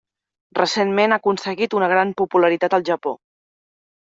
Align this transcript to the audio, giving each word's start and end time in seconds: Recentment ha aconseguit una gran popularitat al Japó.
Recentment 0.59 1.13
ha 1.13 1.19
aconseguit 1.21 1.75
una 1.81 1.91
gran 1.93 2.15
popularitat 2.23 2.77
al 2.79 2.89
Japó. 2.89 3.15